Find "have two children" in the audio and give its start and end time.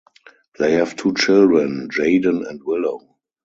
0.71-1.87